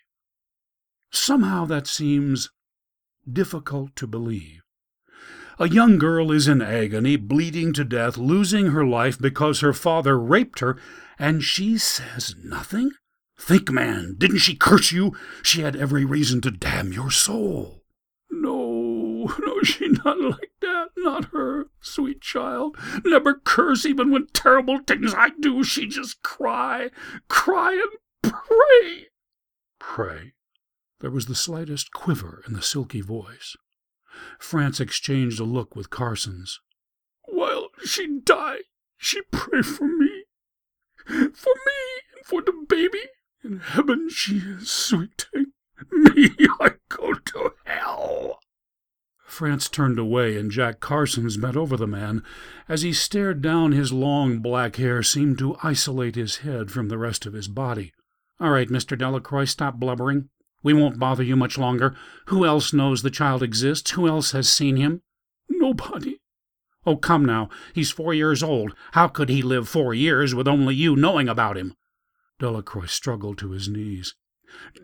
Somehow 1.11 1.65
that 1.67 1.87
seems 1.87 2.51
difficult 3.31 3.97
to 3.97 4.07
believe. 4.07 4.61
A 5.59 5.69
young 5.69 5.99
girl 5.99 6.31
is 6.31 6.49
in 6.49 6.61
agony, 6.61 7.17
bleeding 7.17 7.73
to 7.73 7.85
death, 7.85 8.19
losing 8.19 8.67
her 8.67 8.85
life 8.85 9.19
because 9.19 9.61
her 9.61 9.73
father 9.73 10.19
raped 10.19 10.61
her, 10.61 10.77
and 11.19 11.43
she 11.43 11.79
says 11.79 12.35
nothing? 12.43 12.91
Think, 13.39 13.71
man, 13.71 14.17
didn't 14.19 14.39
she 14.39 14.55
curse 14.55 14.93
you? 14.93 15.17
She 15.43 15.63
had 15.63 15.75
every 15.75 16.05
reason 16.05 16.43
to 16.43 16.51
damn 16.51 16.93
your 16.93 17.11
soul. 17.11 17.83
No, 19.27 19.35
no, 19.47 19.63
she 19.63 19.89
not 19.89 20.21
like 20.21 20.53
that, 20.61 20.89
not 20.97 21.27
her, 21.27 21.67
sweet 21.81 22.21
child. 22.21 22.77
Never 23.05 23.35
curse 23.35 23.85
even 23.85 24.11
when 24.11 24.29
terrible 24.29 24.79
things 24.87 25.15
I 25.15 25.31
do. 25.41 25.65
She 25.65 25.87
just 25.87 26.23
cry, 26.23 26.91
cry 27.29 27.73
and 27.73 28.33
pray. 28.33 29.07
Pray. 29.79 30.33
There 31.01 31.11
was 31.11 31.27
the 31.27 31.35
slightest 31.35 31.93
quiver 31.93 32.43
in 32.47 32.55
the 32.55 32.63
silky 32.63 33.01
voice. 33.01 33.57
France 34.39 34.81
exchanged 34.81 35.41
a 35.41 35.45
look 35.45 35.77
with 35.77 35.91
Carsons. 35.91 36.61
While 37.25 37.69
she 37.85 38.21
die, 38.21 38.61
she 38.97 39.23
pray 39.31 39.63
for 39.63 39.87
me. 39.87 40.25
For 41.07 41.15
me 41.15 41.83
and 42.17 42.25
for 42.25 42.43
the 42.43 42.65
baby. 42.69 43.03
In 43.45 43.61
heaven 43.61 44.09
she 44.09 44.39
is 44.39 44.71
sweet 44.71 45.27
thing. 45.33 45.53
Me, 45.93 46.31
I 46.61 46.71
go 46.89 47.13
to 47.13 47.53
hell. 47.65 48.41
France 49.27 49.69
turned 49.69 49.99
away, 49.99 50.37
and 50.39 50.51
Jack 50.51 50.81
Carsons 50.81 51.37
bent 51.37 51.57
over 51.57 51.77
the 51.77 51.87
man. 51.87 52.23
As 52.69 52.83
he 52.83 52.93
stared 52.93 53.43
down, 53.43 53.73
his 53.73 53.93
long 53.93 54.39
black 54.39 54.77
hair 54.77 55.03
seemed 55.03 55.39
to 55.39 55.57
isolate 55.63 56.15
his 56.15 56.39
head 56.39 56.71
from 56.71 56.89
the 56.89 56.97
rest 56.97 57.27
of 57.27 57.33
his 57.33 57.49
body. 57.49 57.93
All 58.41 58.51
right, 58.51 58.69
Mr. 58.69 58.97
Delacroix, 58.97 59.47
stop 59.47 59.77
blubbering. 59.77 60.29
We 60.63 60.73
won't 60.73 60.99
bother 60.99 61.23
you 61.23 61.37
much 61.37 61.59
longer. 61.59 61.95
Who 62.27 62.45
else 62.45 62.73
knows 62.73 63.03
the 63.03 63.11
child 63.11 63.43
exists? 63.43 63.91
Who 63.91 64.09
else 64.09 64.33
has 64.33 64.51
seen 64.51 64.77
him? 64.77 65.03
Nobody. 65.49 66.21
Oh, 66.87 66.97
come 66.97 67.25
now. 67.25 67.49
He's 67.75 67.91
four 67.91 68.15
years 68.15 68.43
old. 68.43 68.75
How 68.93 69.09
could 69.09 69.29
he 69.29 69.43
live 69.43 69.69
four 69.69 69.93
years 69.93 70.35
with 70.35 70.47
only 70.47 70.75
you 70.75 70.95
knowing 70.95 71.29
about 71.29 71.57
him? 71.57 71.75
Delacroix 72.39 72.87
struggled 72.87 73.39
to 73.39 73.51
his 73.51 73.69
knees. 73.69 74.15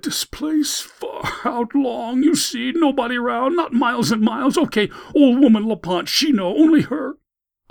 This 0.02 0.24
place 0.24 0.80
far 0.80 1.32
out 1.44 1.74
long, 1.74 2.22
you 2.22 2.34
see, 2.34 2.72
nobody 2.74 3.18
round, 3.18 3.56
not 3.56 3.72
miles 3.72 4.10
and 4.10 4.22
miles. 4.22 4.58
Okay, 4.58 4.90
old 5.14 5.40
woman 5.40 5.68
LaPont, 5.68 6.08
she 6.08 6.32
know, 6.32 6.56
only 6.56 6.82
her. 6.82 7.16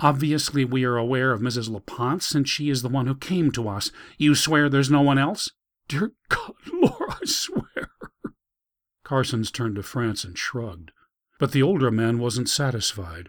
Obviously, 0.00 0.64
we 0.64 0.84
are 0.84 0.96
aware 0.96 1.32
of 1.32 1.40
Mrs. 1.40 1.70
LaPont, 1.70 2.22
since 2.22 2.50
she 2.50 2.70
is 2.70 2.82
the 2.82 2.88
one 2.88 3.06
who 3.06 3.14
came 3.14 3.52
to 3.52 3.68
us. 3.68 3.92
You 4.18 4.34
swear 4.34 4.68
there's 4.68 4.90
no 4.90 5.02
one 5.02 5.18
else? 5.18 5.50
Dear 5.86 6.12
God, 6.28 6.54
Laura, 6.72 7.18
I 7.20 7.24
swear. 7.24 7.90
Carsons 9.04 9.50
turned 9.52 9.76
to 9.76 9.82
France 9.82 10.24
and 10.24 10.36
shrugged. 10.36 10.90
But 11.38 11.52
the 11.52 11.62
older 11.62 11.90
man 11.90 12.18
wasn't 12.18 12.48
satisfied. 12.48 13.28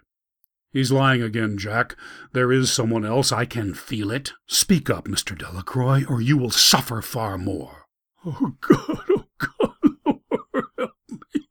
He's 0.72 0.92
lying 0.92 1.22
again, 1.22 1.58
Jack. 1.60 1.96
There 2.32 2.52
is 2.52 2.72
someone 2.72 3.06
else. 3.06 3.32
I 3.32 3.46
can 3.46 3.76
feel 3.76 4.10
it. 4.10 4.34
Speak 4.48 4.90
up, 4.90 5.08
Mr. 5.08 5.38
Delacroix, 5.38 6.04
or 6.10 6.22
you 6.22 6.38
will 6.38 6.50
suffer 6.50 7.02
far 7.04 7.38
more. 7.38 7.83
Oh, 8.26 8.54
God, 8.62 9.04
oh, 9.10 9.26
God, 9.38 9.76
Lord, 10.06 10.66
help 10.78 10.92
me. 11.10 11.42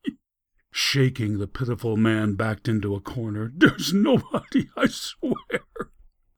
Shaking, 0.71 1.38
the 1.38 1.47
pitiful 1.47 1.99
man 1.99 2.35
backed 2.35 2.67
into 2.67 2.95
a 2.95 3.00
corner. 3.00 3.52
There's 3.55 3.93
nobody, 3.93 4.69
I 4.76 4.87
swear. 4.87 5.67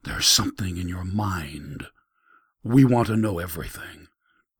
There's 0.02 0.26
something 0.26 0.76
in 0.76 0.88
your 0.88 1.04
mind. 1.04 1.86
We 2.64 2.84
want 2.84 3.06
to 3.08 3.16
know 3.16 3.38
everything. 3.38 4.08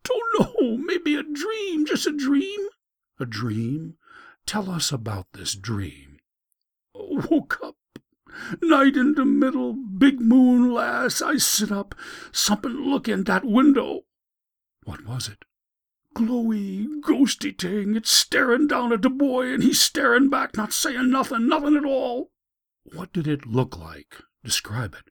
Don't 0.05 0.39
know. 0.39 0.77
Maybe 0.77 1.17
a 1.17 1.23
dream, 1.23 1.87
just 1.87 2.07
a 2.07 2.13
dream. 2.13 2.61
A 3.19 3.27
dream? 3.27 3.95
Tell 4.47 4.71
us 4.71 4.93
about 4.93 5.27
this 5.33 5.55
dream. 5.55 6.19
Woke 6.95 7.59
up. 7.65 7.77
Night 8.63 8.97
in 8.97 9.15
the 9.15 9.25
middle, 9.25 9.73
big 9.73 10.21
moon 10.21 10.73
lass. 10.73 11.21
I 11.23 11.37
sit 11.37 11.73
up, 11.73 11.95
something 12.31 12.73
look 12.73 13.09
in 13.09 13.25
that 13.25 13.45
window. 13.45 14.03
What 14.85 15.05
was 15.07 15.29
it? 15.29 15.45
Glowy, 16.15 16.87
ghosty 17.01 17.57
thing. 17.59 17.97
It's 17.97 18.11
staring 18.11 18.67
down 18.67 18.93
at 18.93 19.03
the 19.03 19.11
boy, 19.11 19.53
and 19.53 19.63
he's 19.63 19.81
staring 19.81 20.31
back, 20.31 20.57
not 20.57 20.73
saying 20.73 21.11
nothing, 21.11 21.49
nothing 21.49 21.77
at 21.77 21.85
all. 21.85 22.31
What 22.85 23.13
did 23.13 23.27
it 23.27 23.47
look 23.47 23.77
like? 23.77 24.17
Describe 24.43 24.95
it. 24.95 25.11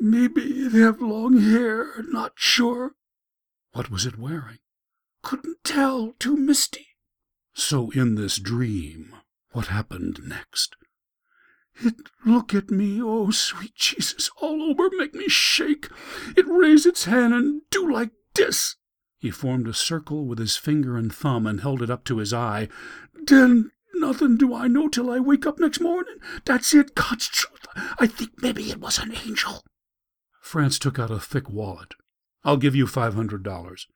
Maybe 0.00 0.42
it 0.42 0.72
have 0.72 1.00
long 1.00 1.40
hair, 1.40 2.02
not 2.08 2.32
sure. 2.34 2.92
What 3.72 3.90
was 3.90 4.06
it 4.06 4.18
wearing? 4.18 4.58
Couldn't 5.22 5.64
tell, 5.64 6.14
too 6.18 6.36
misty. 6.36 6.86
So 7.54 7.90
in 7.90 8.16
this 8.16 8.38
dream, 8.38 9.14
what 9.52 9.68
happened 9.68 10.20
next? 10.24 10.76
It 11.80 11.94
look 12.24 12.54
at 12.54 12.70
me, 12.70 13.00
oh 13.02 13.30
sweet 13.30 13.74
Jesus, 13.74 14.30
all 14.40 14.62
over, 14.62 14.90
make 14.96 15.14
me 15.14 15.28
shake. 15.28 15.88
It 16.36 16.46
raise 16.48 16.86
its 16.86 17.04
hand 17.04 17.32
and 17.34 17.62
do 17.70 17.90
like 17.90 18.10
this. 18.34 18.76
He 19.24 19.30
formed 19.30 19.66
a 19.66 19.72
circle 19.72 20.26
with 20.26 20.38
his 20.38 20.58
finger 20.58 20.98
and 20.98 21.10
thumb 21.10 21.46
and 21.46 21.62
held 21.62 21.80
it 21.80 21.88
up 21.88 22.04
to 22.04 22.18
his 22.18 22.34
eye. 22.34 22.68
Then 23.26 23.70
nothing 23.94 24.36
do 24.36 24.52
I 24.52 24.68
know 24.68 24.86
till 24.86 25.10
I 25.10 25.18
wake 25.18 25.46
up 25.46 25.58
next 25.58 25.80
morning. 25.80 26.16
That's 26.44 26.74
it, 26.74 26.94
God's 26.94 27.28
truth. 27.28 27.64
I 27.98 28.06
think 28.06 28.42
maybe 28.42 28.70
it 28.70 28.80
was 28.80 28.98
an 28.98 29.16
angel. 29.26 29.64
France 30.42 30.78
took 30.78 30.98
out 30.98 31.10
a 31.10 31.18
thick 31.18 31.48
wallet. 31.48 31.94
I'll 32.44 32.58
give 32.58 32.74
you 32.74 32.86
five 32.86 33.14
hundred 33.14 33.42
dollars. 33.42 33.86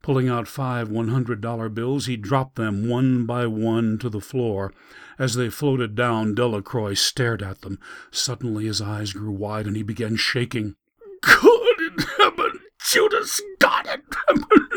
Pulling 0.00 0.30
out 0.30 0.48
five 0.48 0.88
$100 0.88 1.74
bills, 1.74 2.06
he 2.06 2.16
dropped 2.16 2.56
them 2.56 2.88
one 2.88 3.26
by 3.26 3.46
one 3.46 3.98
to 3.98 4.08
the 4.08 4.22
floor. 4.22 4.72
As 5.18 5.34
they 5.34 5.50
floated 5.50 5.96
down, 5.96 6.34
Delacroix 6.34 6.94
stared 6.94 7.42
at 7.42 7.60
them. 7.60 7.78
Suddenly 8.10 8.64
his 8.64 8.80
eyes 8.80 9.12
grew 9.12 9.32
wide 9.32 9.66
and 9.66 9.76
he 9.76 9.82
began 9.82 10.16
shaking. 10.16 10.76
Good 11.20 11.80
in 11.80 11.98
heaven! 12.16 12.60
Judas 12.80 13.42
got 13.58 13.86
it! 13.86 14.02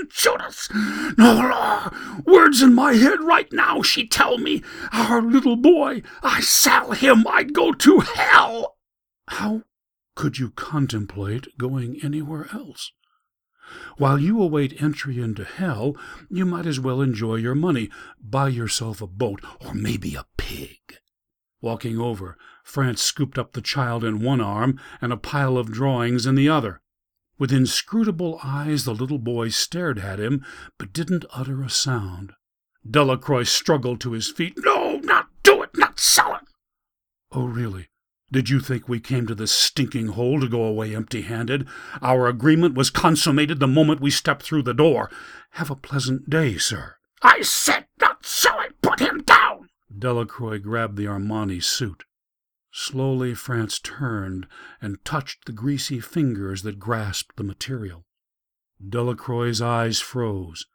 Judas! 0.10 0.70
No 0.74 0.76
law! 0.76 1.11
Words 2.26 2.62
in 2.62 2.74
my 2.74 2.94
head 2.94 3.22
right 3.22 3.52
now, 3.52 3.82
she 3.82 4.08
tell 4.08 4.38
me. 4.38 4.64
Our 4.92 5.22
little 5.22 5.56
boy, 5.56 6.02
I 6.24 6.42
sell 6.42 6.92
him, 6.92 7.26
I 7.28 7.44
go 7.44 7.74
to 7.74 8.00
hell! 8.00 8.78
How 9.28 9.62
could 10.16 10.40
you 10.40 10.50
contemplate 10.50 11.58
going 11.58 12.00
anywhere 12.04 12.48
else? 12.52 12.92
While 13.98 14.20
you 14.20 14.42
await 14.42 14.82
entry 14.82 15.22
into 15.22 15.46
hell, 15.46 15.96
you 16.30 16.46
might 16.46 16.66
as 16.66 16.80
well 16.80 17.02
enjoy 17.02 17.36
your 17.36 17.56
money. 17.56 17.90
Buy 18.20 18.50
yourself 18.50 19.02
a 19.02 19.08
boat, 19.08 19.42
or 19.60 19.74
maybe 19.74 20.16
a 20.16 20.26
pig. 20.38 20.98
Walking 21.62 22.00
over, 22.00 22.38
France 22.64 23.02
scooped 23.02 23.38
up 23.38 23.54
the 23.54 23.62
child 23.62 24.04
in 24.04 24.22
one 24.22 24.42
arm 24.42 24.80
and 25.02 25.14
a 25.14 25.18
pile 25.18 25.58
of 25.58 25.72
drawings 25.72 26.26
in 26.26 26.36
the 26.36 26.50
other. 26.50 26.82
With 27.42 27.52
inscrutable 27.52 28.40
eyes, 28.44 28.86
the 28.86 28.94
little 28.94 29.18
boy 29.18 29.50
stared 29.50 29.98
at 29.98 30.20
him, 30.20 30.46
but 30.78 30.94
didn't 30.94 31.26
utter 31.34 31.64
a 31.64 31.72
sound. 31.72 32.34
Delacroix 32.88 33.46
struggled 33.46 34.00
to 34.02 34.12
his 34.12 34.30
feet. 34.30 34.54
No, 34.58 34.98
not 34.98 35.28
do 35.42 35.64
it, 35.64 35.72
not 35.76 36.00
sell 36.00 36.36
it. 36.36 36.44
Oh, 37.32 37.46
really? 37.48 37.88
Did 38.32 38.52
you 38.52 38.60
think 38.60 38.88
we 38.88 39.00
came 39.00 39.26
to 39.26 39.34
this 39.34 39.52
stinking 39.52 40.10
hole 40.10 40.40
to 40.40 40.48
go 40.48 40.62
away 40.62 40.96
empty 40.96 41.24
handed? 41.24 41.68
Our 42.00 42.28
agreement 42.28 42.76
was 42.76 42.92
consummated 42.92 43.60
the 43.60 43.66
moment 43.66 44.02
we 44.02 44.12
stepped 44.12 44.44
through 44.44 44.62
the 44.62 44.76
door. 44.76 45.10
Have 45.54 45.72
a 45.72 45.76
pleasant 45.76 46.30
day, 46.30 46.60
sir. 46.60 46.98
I 47.24 47.42
said 47.42 47.88
not 48.00 48.24
so 48.24 48.52
it. 48.60 48.80
Put 48.84 49.00
him 49.00 49.24
down. 49.24 49.70
Delacroix 49.98 50.60
grabbed 50.60 50.96
the 50.96 51.06
Armani 51.06 51.64
suit. 51.64 52.04
Slowly, 52.72 53.34
France 53.34 53.80
turned 53.80 54.48
and 54.82 55.04
touched 55.04 55.46
the 55.46 55.52
greasy 55.52 56.00
fingers 56.00 56.64
that 56.64 56.80
grasped 56.80 57.36
the 57.36 57.44
material. 57.44 58.06
Delacroix's 58.82 59.62
eyes 59.62 60.00
froze. 60.00 60.66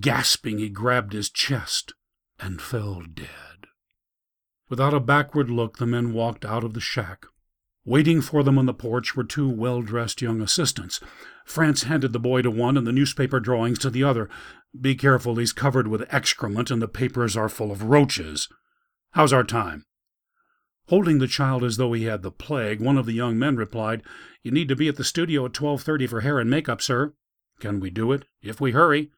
Gasping, 0.00 0.58
he 0.58 0.68
grabbed 0.68 1.12
his 1.12 1.30
chest 1.30 1.94
and 2.38 2.60
fell 2.60 3.02
dead. 3.02 3.66
Without 4.68 4.94
a 4.94 5.00
backward 5.00 5.50
look, 5.50 5.78
the 5.78 5.86
men 5.86 6.12
walked 6.12 6.44
out 6.44 6.64
of 6.64 6.74
the 6.74 6.80
shack. 6.80 7.26
Waiting 7.86 8.22
for 8.22 8.42
them 8.42 8.58
on 8.58 8.66
the 8.66 8.72
porch 8.74 9.14
were 9.14 9.24
two 9.24 9.48
well 9.48 9.82
dressed 9.82 10.22
young 10.22 10.40
assistants. 10.40 11.00
France 11.44 11.82
handed 11.82 12.12
the 12.12 12.18
boy 12.18 12.40
to 12.42 12.50
one 12.50 12.78
and 12.78 12.86
the 12.86 12.92
newspaper 12.92 13.40
drawings 13.40 13.78
to 13.80 13.90
the 13.90 14.02
other. 14.02 14.30
Be 14.78 14.94
careful, 14.94 15.36
he's 15.36 15.52
covered 15.52 15.86
with 15.88 16.12
excrement 16.12 16.70
and 16.70 16.80
the 16.80 16.88
papers 16.88 17.36
are 17.36 17.50
full 17.50 17.70
of 17.70 17.82
roaches. 17.84 18.48
How's 19.10 19.32
our 19.32 19.44
time? 19.44 19.84
Holding 20.88 21.18
the 21.18 21.26
child 21.26 21.64
as 21.64 21.76
though 21.76 21.92
he 21.94 22.04
had 22.04 22.22
the 22.22 22.30
plague, 22.30 22.80
one 22.80 22.98
of 22.98 23.06
the 23.06 23.12
young 23.12 23.38
men 23.38 23.56
replied, 23.56 24.02
You 24.42 24.50
need 24.50 24.68
to 24.68 24.76
be 24.76 24.88
at 24.88 24.96
the 24.96 25.04
studio 25.04 25.46
at 25.46 25.52
12.30 25.52 26.08
for 26.08 26.20
hair 26.20 26.38
and 26.38 26.50
makeup, 26.50 26.82
sir. 26.82 27.14
Can 27.58 27.80
we 27.80 27.90
do 27.90 28.12
it? 28.12 28.24
If 28.42 28.60
we 28.60 28.72
hurry. 28.72 29.10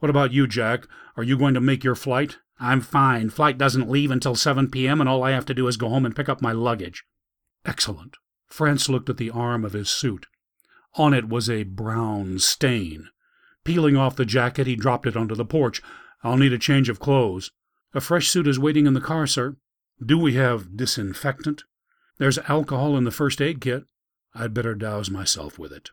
What 0.00 0.10
about 0.10 0.32
you, 0.32 0.46
Jack? 0.46 0.86
Are 1.16 1.22
you 1.22 1.38
going 1.38 1.54
to 1.54 1.60
make 1.60 1.84
your 1.84 1.94
flight? 1.94 2.36
I'm 2.60 2.82
fine. 2.82 3.30
Flight 3.30 3.56
doesn't 3.56 3.90
leave 3.90 4.10
until 4.10 4.34
7 4.34 4.70
p.m., 4.70 5.00
and 5.00 5.08
all 5.08 5.22
I 5.22 5.30
have 5.30 5.46
to 5.46 5.54
do 5.54 5.66
is 5.66 5.76
go 5.76 5.88
home 5.88 6.04
and 6.04 6.14
pick 6.14 6.28
up 6.28 6.42
my 6.42 6.52
luggage. 6.52 7.04
Excellent. 7.64 8.16
France 8.46 8.88
looked 8.88 9.08
at 9.08 9.16
the 9.16 9.30
arm 9.30 9.64
of 9.64 9.72
his 9.72 9.88
suit. 9.88 10.26
On 10.96 11.14
it 11.14 11.28
was 11.28 11.48
a 11.48 11.64
brown 11.64 12.38
stain. 12.38 13.08
Peeling 13.64 13.96
off 13.96 14.16
the 14.16 14.26
jacket, 14.26 14.66
he 14.66 14.76
dropped 14.76 15.06
it 15.06 15.16
onto 15.16 15.34
the 15.34 15.44
porch. 15.44 15.82
I'll 16.22 16.36
need 16.36 16.52
a 16.52 16.58
change 16.58 16.88
of 16.88 17.00
clothes. 17.00 17.50
A 17.94 18.00
fresh 18.00 18.28
suit 18.28 18.46
is 18.46 18.58
waiting 18.58 18.86
in 18.86 18.94
the 18.94 19.00
car, 19.00 19.26
sir. 19.26 19.56
Do 20.04 20.18
we 20.18 20.34
have 20.34 20.76
disinfectant? 20.76 21.64
There's 22.18 22.38
alcohol 22.38 22.96
in 22.96 23.04
the 23.04 23.10
first 23.10 23.40
aid 23.40 23.60
kit. 23.60 23.84
I'd 24.34 24.52
better 24.52 24.74
douse 24.74 25.08
myself 25.08 25.58
with 25.58 25.72
it. 25.72 25.90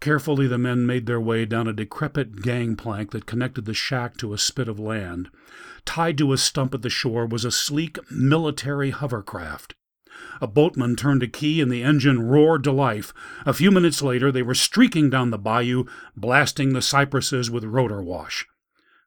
Carefully, 0.00 0.46
the 0.46 0.58
men 0.58 0.84
made 0.84 1.06
their 1.06 1.20
way 1.20 1.46
down 1.46 1.66
a 1.66 1.72
decrepit 1.72 2.42
gangplank 2.42 3.12
that 3.12 3.24
connected 3.24 3.64
the 3.64 3.72
shack 3.72 4.16
to 4.18 4.32
a 4.32 4.38
spit 4.38 4.68
of 4.68 4.78
land. 4.78 5.30
Tied 5.84 6.18
to 6.18 6.32
a 6.32 6.38
stump 6.38 6.74
at 6.74 6.82
the 6.82 6.90
shore 6.90 7.24
was 7.24 7.44
a 7.44 7.50
sleek 7.50 7.98
military 8.10 8.90
hovercraft. 8.90 9.74
A 10.40 10.46
boatman 10.46 10.96
turned 10.96 11.22
a 11.22 11.28
key 11.28 11.60
and 11.62 11.70
the 11.70 11.82
engine 11.82 12.20
roared 12.22 12.64
to 12.64 12.72
life. 12.72 13.14
A 13.46 13.54
few 13.54 13.70
minutes 13.70 14.02
later, 14.02 14.30
they 14.30 14.42
were 14.42 14.54
streaking 14.54 15.08
down 15.08 15.30
the 15.30 15.38
bayou, 15.38 15.84
blasting 16.14 16.74
the 16.74 16.82
cypresses 16.82 17.50
with 17.50 17.64
rotor 17.64 18.02
wash. 18.02 18.46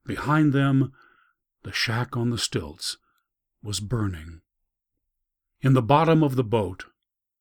Behind 0.05 0.51
them, 0.51 0.93
the 1.63 1.73
shack 1.73 2.17
on 2.17 2.31
the 2.31 2.37
stilts 2.39 2.97
was 3.65 3.79
burning. 3.79 4.41
In 5.61 5.73
the 5.73 5.81
bottom 5.81 6.23
of 6.23 6.35
the 6.35 6.43
boat 6.43 6.85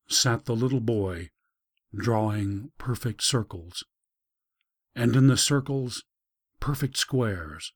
sat 0.08 0.46
the 0.46 0.56
little 0.56 0.80
boy 0.80 1.30
drawing 1.94 2.70
perfect 2.78 3.22
circles, 3.22 3.84
and 4.94 5.14
in 5.14 5.26
the 5.26 5.36
circles, 5.36 6.02
perfect 6.60 6.96
squares, 6.96 7.72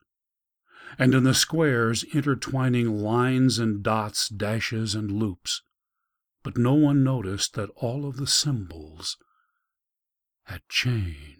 and 0.99 1.15
in 1.15 1.25
the 1.25 1.35
squares, 1.35 2.05
intertwining 2.15 3.03
lines 3.03 3.59
and 3.59 3.83
dots, 3.83 4.29
dashes 4.29 4.95
and 4.95 5.13
loops. 5.13 5.63
But 6.43 6.57
no 6.57 6.73
one 6.73 7.05
noticed 7.05 7.55
that 7.55 7.71
all 7.77 8.07
of 8.07 8.17
the 8.17 8.27
symbols 8.27 9.19
had 10.45 10.63
changed. 10.69 11.38